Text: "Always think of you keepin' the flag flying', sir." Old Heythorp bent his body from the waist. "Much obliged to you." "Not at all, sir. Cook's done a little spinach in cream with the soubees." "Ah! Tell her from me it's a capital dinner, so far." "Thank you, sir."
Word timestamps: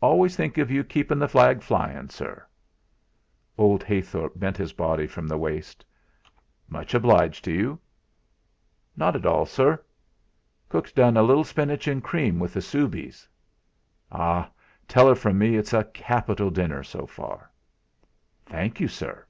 "Always 0.00 0.34
think 0.36 0.56
of 0.56 0.70
you 0.70 0.82
keepin' 0.82 1.18
the 1.18 1.28
flag 1.28 1.60
flying', 1.62 2.08
sir." 2.08 2.46
Old 3.58 3.82
Heythorp 3.84 4.32
bent 4.38 4.56
his 4.56 4.72
body 4.72 5.06
from 5.06 5.28
the 5.28 5.36
waist. 5.36 5.84
"Much 6.66 6.94
obliged 6.94 7.44
to 7.44 7.52
you." 7.52 7.78
"Not 8.96 9.14
at 9.14 9.26
all, 9.26 9.44
sir. 9.44 9.84
Cook's 10.70 10.92
done 10.92 11.18
a 11.18 11.22
little 11.22 11.44
spinach 11.44 11.86
in 11.88 12.00
cream 12.00 12.38
with 12.38 12.54
the 12.54 12.62
soubees." 12.62 13.28
"Ah! 14.10 14.50
Tell 14.88 15.08
her 15.08 15.14
from 15.14 15.36
me 15.36 15.56
it's 15.56 15.74
a 15.74 15.84
capital 15.84 16.48
dinner, 16.48 16.82
so 16.82 17.04
far." 17.06 17.50
"Thank 18.46 18.80
you, 18.80 18.88
sir." 18.88 19.26